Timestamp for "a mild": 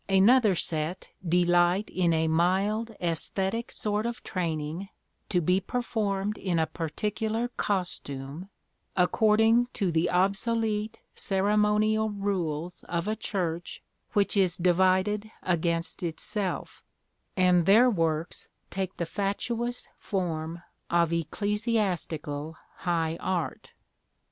2.11-2.91